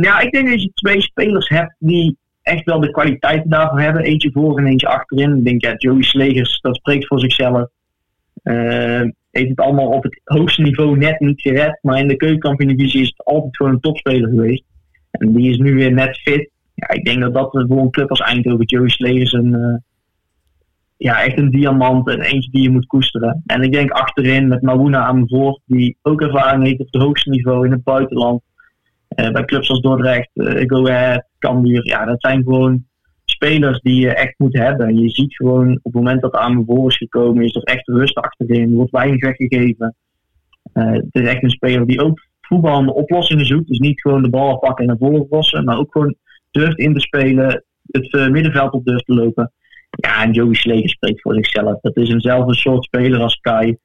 Ja, 0.00 0.20
ik 0.20 0.32
denk 0.32 0.48
dat 0.48 0.62
je 0.62 0.70
twee 0.74 1.00
spelers 1.00 1.48
hebt 1.48 1.74
die 1.78 2.16
echt 2.42 2.64
wel 2.64 2.80
de 2.80 2.90
kwaliteiten 2.90 3.50
daarvoor 3.50 3.80
hebben. 3.80 4.02
Eentje 4.02 4.30
voor 4.32 4.58
en 4.58 4.66
eentje 4.66 4.88
achterin. 4.88 5.36
Ik 5.36 5.44
denk, 5.44 5.62
ja, 5.62 5.74
Joey 5.76 6.02
Slegers, 6.02 6.60
dat 6.60 6.76
spreekt 6.76 7.06
voor 7.06 7.20
zichzelf. 7.20 7.68
Uh, 8.42 9.02
heeft 9.30 9.48
het 9.48 9.60
allemaal 9.60 9.88
op 9.88 10.02
het 10.02 10.20
hoogste 10.24 10.62
niveau 10.62 10.98
net 10.98 11.20
niet 11.20 11.40
gered. 11.40 11.78
Maar 11.82 11.98
in 11.98 12.08
de 12.08 12.16
keukenkampioen-divisie 12.16 13.00
is 13.00 13.08
het 13.08 13.24
altijd 13.24 13.56
gewoon 13.56 13.72
een 13.72 13.80
topspeler 13.80 14.28
geweest. 14.28 14.64
En 15.18 15.32
die 15.32 15.50
is 15.50 15.56
nu 15.56 15.74
weer 15.74 15.92
net 15.92 16.16
fit. 16.16 16.50
Ik 16.74 17.04
denk 17.04 17.20
dat 17.20 17.34
dat 17.34 17.50
voor 17.50 17.80
een 17.80 17.90
club 17.90 18.10
als 18.10 18.20
Eindhoven, 18.20 18.64
Joey 18.64 18.88
Slegers, 18.88 19.32
een, 19.32 19.52
uh, 19.52 19.76
ja, 20.96 21.22
echt 21.22 21.38
een 21.38 21.50
diamant 21.50 22.08
en 22.08 22.20
eentje 22.20 22.50
die 22.50 22.62
je 22.62 22.70
moet 22.70 22.86
koesteren. 22.86 23.42
En 23.46 23.62
ik 23.62 23.72
denk 23.72 23.90
achterin 23.90 24.48
met 24.48 24.62
Mauna 24.62 25.04
aan 25.04 25.28
voor, 25.28 25.60
die 25.66 25.96
ook 26.02 26.20
ervaring 26.20 26.64
heeft 26.64 26.80
op 26.80 26.88
het 26.90 27.02
hoogste 27.02 27.30
niveau 27.30 27.66
in 27.66 27.72
het 27.72 27.84
buitenland. 27.84 28.42
Uh, 29.16 29.30
bij 29.30 29.44
clubs 29.44 29.70
als 29.70 29.80
Dordrecht, 29.80 30.30
uh, 30.34 30.62
Go 30.66 30.88
Ahead, 30.88 31.24
Cambuur. 31.38 31.86
Ja, 31.86 32.04
dat 32.04 32.20
zijn 32.20 32.42
gewoon 32.42 32.84
spelers 33.24 33.80
die 33.80 34.00
je 34.00 34.14
echt 34.14 34.34
moet 34.38 34.58
hebben. 34.58 34.86
En 34.86 34.98
je 34.98 35.10
ziet 35.10 35.36
gewoon 35.36 35.70
op 35.70 35.84
het 35.84 35.94
moment 35.94 36.20
dat 36.20 36.34
aan 36.34 36.64
voor 36.66 36.90
is 36.90 36.96
gekomen, 36.96 37.44
is 37.44 37.54
er 37.54 37.62
echt 37.62 37.88
rust 37.88 38.14
achterin. 38.14 38.70
Er 38.70 38.76
wordt 38.76 38.90
weinig 38.90 39.20
weggegeven. 39.20 39.94
Uh, 40.74 40.92
het 40.92 41.08
is 41.10 41.28
echt 41.28 41.42
een 41.42 41.50
speler 41.50 41.86
die 41.86 42.02
ook 42.02 42.20
voetbal 42.46 42.84
de 42.84 42.94
oplossingen 42.94 43.46
zoekt. 43.46 43.68
Dus 43.68 43.78
niet 43.78 44.00
gewoon 44.00 44.22
de 44.22 44.30
bal 44.30 44.58
pakken 44.58 44.84
en 44.84 44.86
naar 44.86 45.08
voren 45.08 45.26
lossen, 45.30 45.64
maar 45.64 45.78
ook 45.78 45.92
gewoon 45.92 46.14
durft 46.50 46.78
in 46.78 46.94
te 46.94 47.00
spelen, 47.00 47.64
het 47.90 48.30
middenveld 48.30 48.72
op 48.72 48.84
durft 48.84 49.06
te 49.06 49.14
lopen. 49.14 49.52
Ja, 49.90 50.22
en 50.22 50.32
Joey 50.32 50.54
Sleger 50.54 50.88
spreekt 50.88 51.20
voor 51.20 51.34
zichzelf. 51.34 51.80
Dat 51.80 51.96
is 51.96 52.08
eenzelfde 52.08 52.54
soort 52.54 52.84
speler 52.84 53.20
als 53.20 53.40
Kai. 53.40 53.76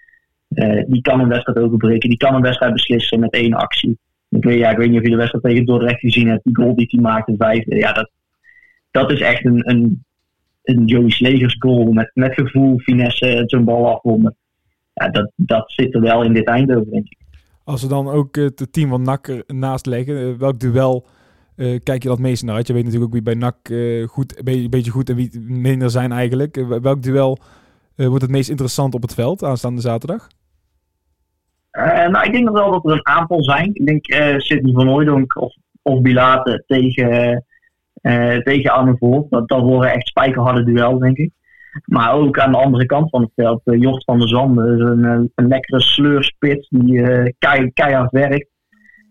Uh, 0.50 0.84
die 0.88 1.02
kan 1.02 1.20
een 1.20 1.28
wedstrijd 1.28 1.60
overbreken. 1.60 2.10
Die 2.10 2.18
kan 2.18 2.36
een 2.36 2.42
wedstrijd 2.42 2.74
beslissen 2.74 3.20
met 3.20 3.34
één 3.34 3.54
actie. 3.54 3.98
Ik 4.30 4.44
weet, 4.44 4.58
ja, 4.58 4.72
ik 4.72 4.78
weet 4.78 4.90
niet 4.90 4.98
of 4.98 5.04
je 5.04 5.10
de 5.10 5.16
wedstrijd 5.16 5.44
tegen 5.44 5.66
Dordrecht 5.66 6.00
gezien 6.00 6.28
hebt. 6.28 6.44
Die 6.44 6.56
goal 6.56 6.76
die 6.76 6.88
hij 6.90 7.02
maakte, 7.02 7.36
vijfde. 7.38 7.76
Ja, 7.76 7.92
dat, 7.92 8.12
dat 8.92 9.12
is 9.12 9.22
echt 9.22 9.46
een, 9.46 9.70
een, 9.70 10.04
een 10.64 10.86
Joey 10.86 11.10
Slegers 11.10 11.56
goal. 11.60 11.92
Met, 11.92 12.12
met 12.14 12.34
gevoel, 12.34 12.80
finesse, 12.80 13.44
zo'n 13.46 13.64
bal 13.64 13.96
afronden. 13.96 14.36
Ja, 14.94 15.10
dat, 15.10 15.32
dat 15.36 15.72
zit 15.72 15.96
er 15.96 16.02
wel 16.02 16.24
in 16.24 16.34
dit 16.34 16.48
Eindhoven, 16.48 16.92
denk 16.92 17.06
ik. 17.10 17.18
Als 17.69 17.81
we 17.81 17.88
dan 17.88 18.10
ook 18.10 18.36
het 18.36 18.68
team 18.71 18.89
van 18.89 19.01
NAC 19.01 19.44
naast 19.48 19.86
leggen. 19.86 20.18
Eh, 20.18 20.33
welk 20.39 20.60
duel 20.60 21.06
uh, 21.56 21.80
kijk 21.83 22.04
je 22.04 22.10
dat 22.10 22.19
meest 22.19 22.44
naar 22.44 22.56
uit? 22.56 22.68
Je 22.68 22.74
weet 22.74 22.83
natuurlijk 22.83 23.16
ook 23.16 23.24
wie 23.24 23.36
bij 23.36 23.54
uh, 23.69 24.07
goed, 24.07 24.47
een 24.47 24.69
beetje 24.69 24.92
goed 24.92 25.09
en 25.09 25.16
wie 25.16 25.40
minder 25.40 25.90
zijn 25.90 26.11
eigenlijk. 26.11 26.66
Welk 26.81 27.04
duel 27.04 27.38
wordt 27.95 28.21
het 28.21 28.31
meest 28.31 28.49
interessant 28.49 28.94
op 28.94 29.02
het 29.02 29.14
veld 29.14 29.44
aanstaande 29.44 29.81
zaterdag? 29.81 30.28
nou, 32.11 32.26
ik 32.26 32.31
denk 32.31 32.49
wel 32.49 32.71
dat 32.71 32.85
er 32.85 32.92
een 32.92 33.07
aantal 33.07 33.44
zijn. 33.44 33.69
Ik 33.73 33.85
denk 33.85 34.06
Sidney 34.42 34.73
van 34.73 34.88
Hooydonk 34.88 35.42
of, 35.42 35.56
of 35.81 36.02
tegen, 36.66 37.45
tegen 38.44 38.71
Arne. 38.71 39.26
Dat, 39.30 39.47
dat 39.47 39.61
worden 39.61 39.92
echt 39.92 40.07
spijkerharde 40.07 40.64
duel, 40.64 40.99
denk 40.99 41.18
ik. 41.18 41.31
Maar 41.86 42.14
ook 42.14 42.40
aan 42.40 42.52
de 42.52 42.57
andere 42.57 42.86
kant 42.86 43.09
van 43.09 43.21
het 43.21 43.31
veld, 43.36 43.62
Jort 43.64 44.04
van 44.04 44.19
der 44.19 44.28
Zanden, 44.28 44.80
een, 44.80 45.31
een 45.36 45.48
lekkere 45.48 45.81
sleurspits 45.81 46.68
die 46.69 47.33
keihard 47.74 48.12
werkt. 48.12 48.48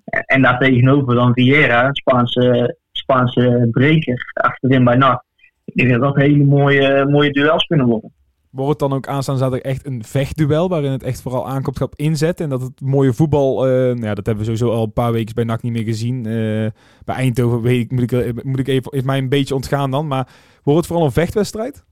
En 0.04 0.42
daar 0.42 0.58
tegenover 0.58 1.14
dan 1.14 1.32
Riera, 1.32 1.88
Spaanse, 1.92 2.76
Spaanse 2.92 3.68
breker, 3.70 4.32
achterin 4.32 4.84
bij 4.84 4.96
NAC. 4.96 5.22
Ik 5.64 5.74
denk 5.74 5.90
dat 5.90 6.00
dat 6.00 6.16
hele 6.16 6.44
mooie, 6.44 7.06
mooie 7.08 7.30
duels 7.30 7.66
kunnen 7.66 7.86
worden. 7.86 8.12
Wordt 8.50 8.80
het 8.80 8.90
dan 8.90 8.98
ook 8.98 9.08
aanstaan 9.08 9.38
zaterdag 9.38 9.72
echt 9.72 9.86
een 9.86 10.04
vechtduel 10.04 10.68
waarin 10.68 10.90
het 10.90 11.02
echt 11.02 11.22
vooral 11.22 11.48
aankomt 11.48 11.80
op 11.80 11.94
inzet 11.96 12.40
en 12.40 12.48
dat 12.48 12.62
het 12.62 12.80
mooie 12.80 13.12
voetbal, 13.12 13.64
nou 13.64 14.00
ja, 14.00 14.14
dat 14.14 14.26
hebben 14.26 14.44
we 14.44 14.56
sowieso 14.56 14.70
al 14.70 14.84
een 14.84 14.92
paar 14.92 15.12
weken 15.12 15.34
bij 15.34 15.44
NAC 15.44 15.62
niet 15.62 15.72
meer 15.72 15.84
gezien. 15.84 16.22
Bij 16.22 17.14
Eindhoven 17.14 17.60
weet 17.60 17.80
ik, 17.80 17.90
moet, 17.90 18.12
ik, 18.12 18.44
moet 18.44 18.58
ik 18.58 18.68
even, 18.68 18.92
is 18.92 19.02
mij 19.02 19.18
een 19.18 19.28
beetje 19.28 19.54
ontgaan 19.54 19.90
dan, 19.90 20.06
maar 20.06 20.28
wordt 20.62 20.78
het 20.78 20.86
vooral 20.86 21.06
een 21.06 21.12
vechtwedstrijd? 21.12 21.84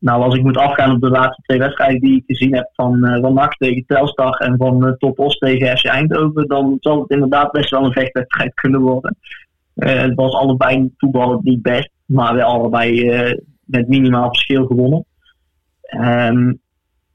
Nou, 0.00 0.22
als 0.22 0.34
ik 0.34 0.42
moet 0.42 0.56
afgaan 0.56 0.94
op 0.94 1.00
de 1.00 1.10
laatste 1.10 1.42
twee 1.42 1.58
wedstrijden 1.58 2.00
die 2.00 2.16
ik 2.16 2.22
gezien 2.26 2.54
heb 2.54 2.70
van, 2.72 3.04
uh, 3.04 3.20
van 3.20 3.48
tegen 3.58 3.84
Telstar 3.86 4.34
en 4.34 4.56
van 4.56 4.86
uh, 4.86 4.92
Top 4.92 5.18
Os 5.18 5.38
tegen 5.38 5.78
FC 5.78 5.84
Eindhoven, 5.84 6.48
dan 6.48 6.76
zal 6.80 7.00
het 7.00 7.10
inderdaad 7.10 7.52
best 7.52 7.70
wel 7.70 7.84
een 7.84 7.92
vechtwedstrijd 7.92 8.54
kunnen 8.62 8.80
worden. 8.80 9.16
Uh, 9.74 10.00
het 10.00 10.14
was 10.14 10.32
allebei 10.32 10.90
voetballen 10.96 11.40
niet 11.42 11.62
best, 11.62 11.90
maar 12.06 12.34
wel 12.34 12.46
allebei 12.46 13.10
met 13.64 13.88
minimaal 13.88 14.28
verschil 14.28 14.66
gewonnen. 14.66 15.04
Um, 15.96 16.60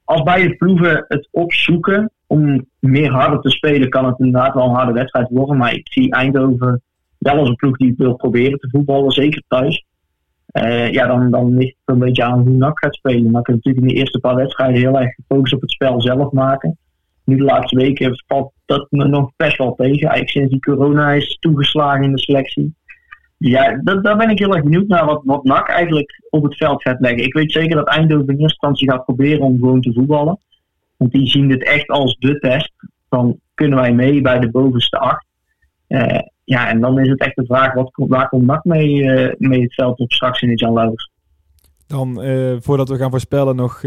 als 0.03 0.23
beide 0.23 0.55
ploegen 0.55 1.05
het 1.07 1.27
opzoeken 1.31 2.11
om 2.27 2.65
meer 2.79 3.11
harder 3.11 3.39
te 3.39 3.49
spelen, 3.49 3.89
kan 3.89 4.05
het 4.05 4.19
inderdaad 4.19 4.53
wel 4.53 4.65
een 4.65 4.75
harde 4.75 4.93
wedstrijd 4.93 5.29
worden. 5.29 5.57
Maar 5.57 5.73
ik 5.73 5.91
zie 5.91 6.11
Eindhoven 6.11 6.81
wel 7.17 7.37
als 7.37 7.49
een 7.49 7.55
ploeg 7.55 7.77
die 7.77 7.93
wil 7.97 8.15
proberen 8.15 8.59
te 8.59 8.69
voetballen, 8.69 9.11
zeker 9.11 9.43
thuis. 9.47 9.85
Uh, 10.63 10.91
ja, 10.91 11.07
dan, 11.07 11.31
dan 11.31 11.57
ligt 11.57 11.75
het 11.85 11.95
een 11.95 11.99
beetje 11.99 12.23
aan 12.23 12.39
hoe 12.39 12.57
NAC 12.57 12.79
gaat 12.79 12.95
spelen. 12.95 13.31
Maar 13.31 13.41
kan 13.41 13.55
natuurlijk 13.55 13.85
in 13.85 13.93
de 13.93 13.99
eerste 13.99 14.19
paar 14.19 14.35
wedstrijden 14.35 14.81
heel 14.81 14.99
erg 14.99 15.15
gefocust 15.15 15.53
op 15.53 15.61
het 15.61 15.71
spel 15.71 16.01
zelf 16.01 16.31
maken. 16.31 16.77
nu 17.23 17.35
de 17.35 17.43
laatste 17.43 17.75
weken 17.75 18.23
valt 18.27 18.51
dat 18.65 18.87
me 18.89 19.07
nog 19.07 19.31
best 19.35 19.57
wel 19.57 19.75
tegen. 19.75 20.09
Eigenlijk 20.09 20.29
sinds 20.29 20.49
die 20.49 20.59
corona 20.59 21.11
is 21.11 21.37
toegeslagen 21.39 22.03
in 22.03 22.11
de 22.11 22.19
selectie. 22.19 22.75
Ja, 23.37 23.81
dat, 23.83 24.03
daar 24.03 24.17
ben 24.17 24.29
ik 24.29 24.39
heel 24.39 24.53
erg 24.53 24.63
benieuwd 24.63 24.87
naar 24.87 25.05
wat, 25.05 25.21
wat 25.23 25.43
NAC 25.43 25.69
eigenlijk 25.69 26.23
op 26.29 26.43
het 26.43 26.57
veld 26.57 26.81
gaat 26.81 26.99
leggen. 26.99 27.23
Ik 27.23 27.33
weet 27.33 27.51
zeker 27.51 27.75
dat 27.75 27.87
Eindhoven 27.87 28.27
in 28.27 28.29
eerste 28.29 28.43
instantie 28.43 28.91
gaat 28.91 29.05
proberen 29.05 29.41
om 29.41 29.59
gewoon 29.59 29.81
te 29.81 29.93
voetballen. 29.93 30.37
Want 30.97 31.11
die 31.11 31.27
zien 31.27 31.47
dit 31.47 31.63
echt 31.63 31.87
als 31.87 32.15
de 32.19 32.39
test. 32.39 32.71
Dan 33.09 33.39
kunnen 33.53 33.79
wij 33.79 33.93
mee 33.93 34.21
bij 34.21 34.39
de 34.39 34.51
bovenste 34.51 34.97
acht. 34.97 35.24
Uh, 35.95 36.19
ja, 36.43 36.69
en 36.69 36.81
dan 36.81 36.99
is 36.99 37.09
het 37.09 37.19
echt 37.19 37.35
de 37.35 37.45
vraag, 37.45 37.73
wat, 37.73 37.91
waar 37.93 38.29
komt 38.29 38.45
NAC 38.45 38.63
mee, 38.63 38.95
uh, 38.95 39.33
mee 39.37 39.61
het 39.61 39.73
veld 39.73 39.99
op 39.99 40.11
straks 40.11 40.41
in 40.41 40.49
de 40.49 40.55
Jan 40.55 40.73
Laurens? 40.73 41.11
Dan, 41.87 42.23
uh, 42.25 42.55
voordat 42.59 42.89
we 42.89 42.97
gaan 42.97 43.09
voorspellen, 43.09 43.55
nog 43.55 43.83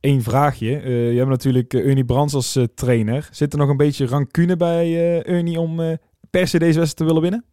één 0.00 0.22
vraagje. 0.22 0.68
je 1.12 1.16
hebt 1.16 1.28
natuurlijk 1.28 1.74
Ernie 1.74 2.04
Brands 2.04 2.34
als 2.34 2.66
trainer. 2.74 3.28
Zit 3.30 3.52
er 3.52 3.58
nog 3.58 3.68
een 3.68 3.76
beetje 3.76 4.06
rancune 4.06 4.56
bij 4.56 5.22
Ernie 5.22 5.60
om 5.60 5.76
per 6.30 6.46
se 6.48 6.58
deze 6.58 6.78
wedstrijd 6.78 6.96
te 6.96 7.04
willen 7.04 7.22
winnen? 7.22 7.44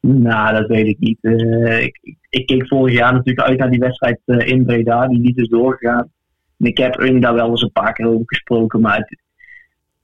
Nou, 0.00 0.54
dat 0.54 0.66
weet 0.66 0.86
ik 0.86 0.98
niet. 0.98 1.18
ik, 1.80 2.18
ik, 2.28 2.46
keek 2.46 2.68
vorig 2.68 2.94
jaar 2.94 3.12
natuurlijk 3.12 3.48
uit 3.48 3.58
naar 3.58 3.70
die 3.70 3.80
wedstrijd 3.80 4.20
in 4.24 4.64
Breda, 4.64 5.06
die 5.08 5.18
niet 5.18 5.38
is 5.38 5.48
doorgegaan. 5.48 6.12
En 6.58 6.66
ik 6.66 6.78
heb 6.78 6.94
Ernie 6.94 7.20
daar 7.20 7.34
wel 7.34 7.50
eens 7.50 7.62
een 7.62 7.72
paar 7.72 7.92
keer 7.92 8.06
over 8.06 8.22
gesproken, 8.26 8.80
maar 8.80 8.96
het, 8.96 9.22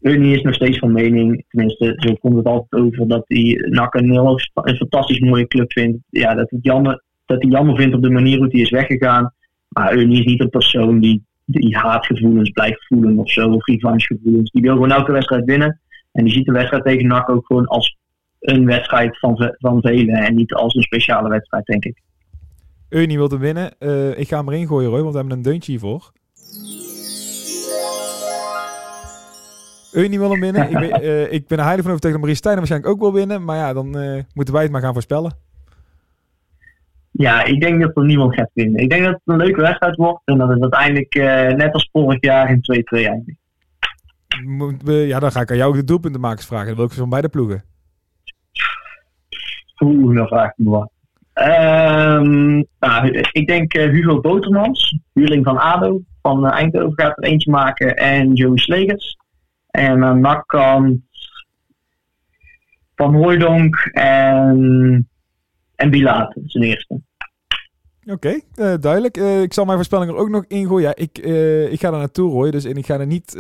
Ernie 0.01 0.37
is 0.37 0.43
nog 0.43 0.55
steeds 0.55 0.79
van 0.79 0.93
mening, 0.93 1.45
tenminste, 1.49 1.93
zo 1.97 2.15
komt 2.15 2.37
het 2.37 2.47
altijd 2.47 2.83
over, 2.83 3.09
dat 3.09 3.25
hij 3.27 3.67
NAC 3.71 3.95
een, 3.95 4.11
heel, 4.11 4.41
een 4.55 4.77
fantastisch 4.77 5.21
mooie 5.21 5.47
club 5.47 5.73
vindt. 5.73 5.99
Ja, 6.11 6.35
dat, 6.35 6.51
het 6.51 6.65
jammer, 6.65 7.03
dat 7.27 7.43
hij 7.43 7.51
jammer 7.51 7.77
vindt 7.77 7.95
op 7.95 8.03
de 8.03 8.11
manier 8.11 8.39
hoe 8.39 8.49
hij 8.51 8.61
is 8.61 8.71
weggegaan. 8.71 9.35
Maar 9.69 9.91
Ernie 9.91 10.19
is 10.19 10.25
niet 10.25 10.41
een 10.41 10.51
persoon 10.51 11.01
die, 11.01 11.25
die 11.45 11.77
haatgevoelens 11.77 12.51
blijft 12.51 12.87
voelen 12.87 13.19
of 13.19 13.31
zo, 13.31 13.49
of 13.49 13.67
revanchegevoelens. 13.67 14.51
Die 14.51 14.63
wil 14.63 14.73
gewoon 14.73 14.91
elke 14.91 15.13
wedstrijd 15.13 15.45
winnen. 15.45 15.81
En 16.13 16.25
die 16.25 16.33
ziet 16.33 16.47
de 16.47 16.53
wedstrijd 16.53 16.85
tegen 16.85 17.07
NAC 17.07 17.29
ook 17.29 17.47
gewoon 17.47 17.67
als 17.67 17.97
een 18.41 18.67
wedstrijd 18.67 19.19
van, 19.19 19.55
van 19.59 19.81
velen 19.81 20.15
en 20.15 20.35
niet 20.35 20.53
als 20.53 20.75
een 20.75 20.83
speciale 20.83 21.29
wedstrijd, 21.29 21.67
denk 21.67 21.85
ik. 21.85 22.03
Ernie 22.89 23.17
wil 23.17 23.29
hem 23.29 23.39
winnen. 23.39 23.73
Uh, 23.81 24.19
ik 24.19 24.29
ga 24.29 24.37
hem 24.37 24.49
erin 24.49 24.67
gooien, 24.67 24.91
Roy, 24.91 25.01
want 25.01 25.13
we 25.13 25.19
hebben 25.19 25.37
een 25.37 25.43
deuntje 25.43 25.71
hiervoor. 25.71 26.13
Eunie 29.93 30.19
wil 30.19 30.31
hem 30.31 30.41
winnen. 30.41 30.71
ik, 30.71 30.79
ben, 30.79 31.03
uh, 31.05 31.33
ik 31.33 31.47
ben 31.47 31.59
er 31.59 31.65
heilig 31.65 31.85
van 31.85 31.93
overtuigd 31.93 32.17
dat 32.17 32.21
Marie 32.21 32.35
Stijn 32.35 32.57
waarschijnlijk 32.57 32.93
ook 32.93 33.01
wil 33.01 33.13
winnen. 33.13 33.45
Maar 33.45 33.57
ja, 33.57 33.73
dan 33.73 33.99
uh, 33.99 34.23
moeten 34.35 34.55
wij 34.55 34.63
het 34.63 34.73
maar 34.73 34.81
gaan 34.81 34.93
voorspellen. 34.93 35.33
Ja, 37.11 37.45
ik 37.45 37.61
denk 37.61 37.81
dat 37.81 37.97
er 37.97 38.05
niemand 38.05 38.35
gaat 38.35 38.51
winnen. 38.55 38.81
Ik 38.81 38.91
denk 38.91 39.05
dat 39.05 39.13
het 39.13 39.23
een 39.25 39.37
leuke 39.37 39.61
wedstrijd 39.61 39.97
wordt. 39.97 40.21
En 40.25 40.39
dat 40.39 40.49
het 40.49 40.61
uiteindelijk 40.61 41.15
uh, 41.15 41.49
net 41.49 41.73
als 41.73 41.89
vorig 41.93 42.21
jaar 42.21 42.51
in 42.51 42.85
2-2 43.01 43.07
eindigt. 43.07 43.39
Ja, 44.85 45.19
dan 45.19 45.33
ga 45.33 45.41
ik 45.41 45.51
aan 45.51 45.57
jou 45.57 45.71
ook 45.71 45.77
de 45.77 45.85
doelpuntenmakers 45.85 46.47
vragen. 46.47 46.67
Dan 46.67 46.77
wil 46.77 46.85
ik 46.85 46.93
ze 46.93 46.99
van 46.99 47.09
beide 47.09 47.29
ploegen. 47.29 47.65
Oeh, 49.79 50.17
dan 50.17 50.27
vraag 50.27 50.51
ik 50.51 50.55
me 50.57 50.71
wat. 50.71 50.91
Um, 51.35 52.65
nou, 52.79 53.09
ik 53.33 53.47
denk 53.47 53.73
Hugo 53.73 54.21
Botermans, 54.21 54.99
huurling 55.13 55.45
van 55.45 55.59
ADO, 55.59 56.01
van 56.23 56.47
Eindhoven 56.47 56.93
gaat 56.95 57.19
er 57.19 57.25
eentje 57.25 57.51
maken. 57.51 57.97
En 57.97 58.35
Joey 58.35 58.59
Slegers. 58.59 59.19
En 59.71 60.05
aan 60.05 60.21
nakkant 60.21 61.01
Van 62.95 63.15
Hooydonk 63.15 63.77
en, 63.93 65.09
en 65.75 65.91
Bilaat, 65.91 66.37
zijn 66.47 66.65
eerste. 66.65 67.01
Oké, 68.05 68.41
eh, 68.55 68.75
duidelijk. 68.81 69.17
Uh, 69.17 69.43
ik 69.43 69.53
zal 69.53 69.65
mijn 69.65 69.77
voorspelling 69.77 70.11
er 70.11 70.17
ook 70.17 70.29
nog 70.29 70.45
ingooien. 70.49 70.89
Ja, 70.89 70.95
ik, 70.97 71.27
uh, 71.27 71.73
ik 71.73 71.81
ga 71.81 71.93
er 71.93 71.99
naartoe, 71.99 72.31
Roy. 72.31 72.51
Dus 72.51 72.65
en 72.65 72.77
ik 72.77 72.87
ga 72.87 72.99
er 72.99 73.07
niet... 73.07 73.37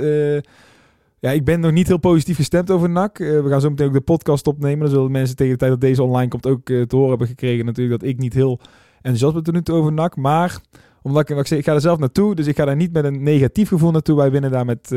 ja, 1.19 1.31
ik 1.31 1.45
ben 1.45 1.61
nog 1.61 1.73
niet 1.73 1.87
heel 1.87 1.99
positief 1.99 2.37
gestemd 2.37 2.71
over 2.71 2.91
NAC. 2.91 3.19
we 3.19 3.47
gaan 3.49 3.61
zo 3.61 3.71
meteen 3.71 3.87
ook 3.87 3.93
de 3.93 4.01
podcast 4.01 4.47
opnemen. 4.47 4.79
Dan 4.79 4.89
zullen 4.89 5.11
mensen 5.11 5.37
tegen 5.37 5.53
de 5.53 5.59
tijd 5.59 5.71
dat 5.71 5.81
deze 5.81 6.03
online 6.03 6.29
komt 6.29 6.47
ook 6.47 6.65
te 6.65 6.87
horen 6.89 7.09
hebben 7.09 7.27
gekregen 7.27 7.65
natuurlijk... 7.65 8.01
dat 8.01 8.09
ik 8.09 8.19
niet 8.19 8.35
heel 8.35 8.61
enthousiast 8.97 9.35
ben 9.35 9.43
tot 9.43 9.69
nu 9.69 9.75
over 9.75 9.93
NAC. 9.93 10.17
Maar 10.17 10.59
omdat 11.03 11.31
ik, 11.31 11.39
ik, 11.39 11.47
zeg, 11.47 11.59
ik 11.59 11.65
ga 11.65 11.75
er 11.75 11.81
zelf 11.81 11.99
naartoe. 11.99 12.35
Dus 12.35 12.47
ik 12.47 12.57
ga 12.57 12.65
daar 12.65 12.77
niet 12.77 12.93
met 12.93 13.05
een 13.05 13.23
negatief 13.23 13.69
gevoel 13.69 13.91
naartoe. 13.91 14.17
Wij 14.17 14.31
winnen 14.31 14.51
daar 14.51 14.65
met 14.65 14.95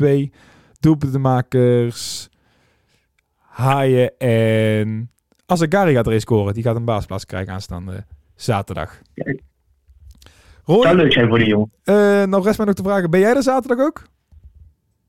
1-2 0.00 0.06
doelpuntenmakers, 0.80 2.28
Haaien 3.38 4.18
en 4.18 5.10
Azagari 5.46 5.94
gaat 5.94 6.06
erin 6.06 6.20
scoren. 6.20 6.54
Die 6.54 6.62
gaat 6.62 6.76
een 6.76 6.84
baasplaats 6.84 7.26
krijgen 7.26 7.52
aanstaande 7.52 8.04
zaterdag. 8.34 9.00
Roy, 10.64 10.82
Zou 10.82 10.96
leuk 10.96 11.12
zijn 11.12 11.28
voor 11.28 11.38
die 11.38 11.48
jongen. 11.48 11.70
Uh, 11.84 11.94
nou 12.24 12.42
rest 12.42 12.56
mij 12.56 12.66
nog 12.66 12.74
te 12.74 12.82
vragen, 12.82 13.10
ben 13.10 13.20
jij 13.20 13.34
er 13.34 13.42
zaterdag 13.42 13.86
ook? 13.86 14.02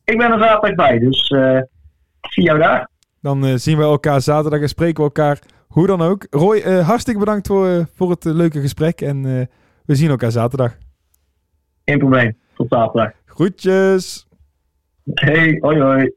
Ik 0.04 0.18
ben 0.18 0.32
er 0.32 0.40
zaterdag 0.40 0.76
bij, 0.76 1.00
dus 1.00 1.30
uh, 1.30 1.62
zie 2.22 2.44
jou 2.44 2.60
daar. 2.60 2.90
Dan 3.22 3.46
uh, 3.46 3.56
zien 3.56 3.78
we 3.78 3.84
elkaar 3.84 4.22
zaterdag 4.22 4.62
en 4.62 4.70
spreken 4.70 4.96
we 4.96 5.04
elkaar 5.04 5.40
hoe 5.68 5.88
dan 5.88 6.02
ook. 6.02 6.28
Roy, 6.30 6.62
hartstikke 6.62 7.20
bedankt 7.20 7.48
voor, 7.48 7.88
voor 7.94 8.10
het 8.10 8.24
leuke 8.24 8.62
gesprek 8.62 9.02
en 9.02 9.24
we 9.86 9.96
zien 9.96 10.10
elkaar 10.10 10.32
zaterdag. 10.32 10.78
Geen 11.86 11.98
probleem, 11.98 12.38
tot 12.56 12.68
zaterdag. 12.70 13.12
Groetjes. 13.26 14.27
Hey, 15.16 15.58
oi, 15.64 15.80
oi. 15.80 16.17